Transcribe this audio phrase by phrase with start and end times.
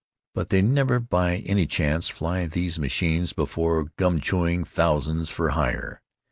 [0.33, 6.01] But they never by any chance fly these machines before gum chewing thousands for hire.